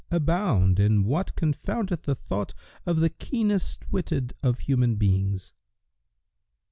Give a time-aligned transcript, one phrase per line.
[0.09, 2.55] abound in what confoundeth the thought
[2.87, 5.53] of the keenest witted of human beings."